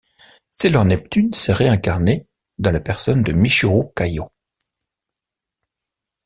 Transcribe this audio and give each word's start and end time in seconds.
Sailor 0.49 0.83
Neptune 0.85 1.31
s’est 1.35 1.53
réincarnée 1.53 2.25
dans 2.57 2.71
la 2.71 2.79
personne 2.79 3.21
de 3.21 3.33
Michiru 3.33 3.83
Kaiō. 3.95 4.25